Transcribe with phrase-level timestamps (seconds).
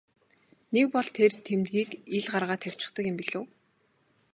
[0.73, 3.43] Нэг бол тэр тэмдгийг ил гаргаад тавьчихдаг юм билүү.